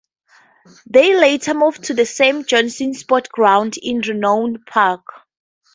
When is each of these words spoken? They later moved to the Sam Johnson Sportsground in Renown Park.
They 0.87 1.13
later 1.15 1.53
moved 1.53 1.83
to 1.83 1.93
the 1.93 2.07
Sam 2.07 2.43
Johnson 2.43 2.93
Sportsground 2.95 3.77
in 3.79 3.99
Renown 4.01 4.63
Park. 4.67 5.05